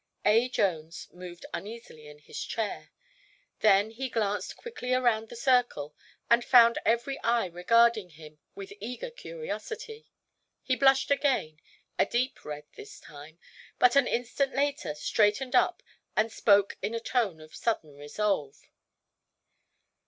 A. 0.25 0.49
Jones 0.49 1.07
moved 1.13 1.45
uneasily 1.53 2.07
in 2.07 2.17
his 2.17 2.43
chair. 2.43 2.89
Then 3.59 3.91
he 3.91 4.09
glanced 4.09 4.57
quickly 4.57 4.95
around 4.95 5.29
the 5.29 5.35
circle 5.35 5.95
and 6.27 6.43
found 6.43 6.79
every 6.87 7.19
eye 7.19 7.45
regarding 7.45 8.09
him 8.09 8.39
with 8.55 8.73
eager 8.79 9.11
curiosity. 9.11 10.09
He 10.63 10.75
blushed 10.75 11.11
again, 11.11 11.59
a 11.99 12.07
deep 12.07 12.43
red 12.43 12.65
this 12.75 12.99
time, 12.99 13.37
but 13.77 13.95
an 13.95 14.07
instant 14.07 14.55
later 14.55 14.95
straightened 14.95 15.55
up 15.55 15.83
and 16.15 16.31
spoke 16.31 16.77
in 16.81 16.95
a 16.95 16.99
tone 16.99 17.39
of 17.39 17.53
sudden 17.55 17.95
resolve. 17.95 18.59